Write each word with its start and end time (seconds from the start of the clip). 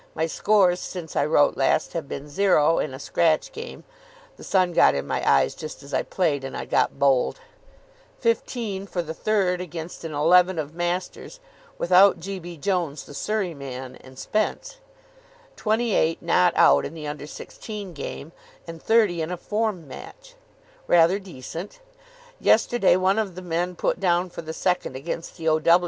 My 0.15 0.25
scores 0.25 0.79
since 0.79 1.15
I 1.15 1.25
wrote 1.27 1.55
last 1.55 1.93
have 1.93 2.09
been 2.09 2.27
0 2.27 2.79
in 2.79 2.91
a 2.91 2.97
scratch 2.99 3.51
game 3.51 3.83
(the 4.35 4.43
sun 4.43 4.73
got 4.73 4.95
in 4.95 5.05
my 5.05 5.21
eyes 5.31 5.53
just 5.53 5.83
as 5.83 5.93
I 5.93 6.01
played, 6.01 6.43
and 6.43 6.57
I 6.57 6.65
got 6.65 6.97
bowled); 6.97 7.39
15 8.19 8.87
for 8.87 9.03
the 9.03 9.13
third 9.13 9.61
against 9.61 10.03
an 10.03 10.11
eleven 10.11 10.57
of 10.57 10.73
masters 10.73 11.39
(without 11.77 12.19
G. 12.19 12.39
B. 12.39 12.57
Jones, 12.57 13.03
the 13.05 13.13
Surrey 13.13 13.53
man, 13.53 13.95
and 13.97 14.17
Spence); 14.17 14.77
28 15.55 16.19
not 16.23 16.53
out 16.55 16.83
in 16.83 16.95
the 16.95 17.05
Under 17.05 17.27
Sixteen 17.27 17.93
game; 17.93 18.31
and 18.65 18.81
30 18.81 19.21
in 19.21 19.29
a 19.29 19.37
form 19.37 19.87
match. 19.87 20.33
Rather 20.87 21.19
decent. 21.19 21.79
Yesterday 22.39 22.95
one 22.95 23.19
of 23.19 23.35
the 23.35 23.41
men 23.43 23.75
put 23.75 23.99
down 23.99 24.31
for 24.31 24.41
the 24.41 24.51
second 24.51 24.95
against 24.95 25.37
the 25.37 25.47
O. 25.47 25.61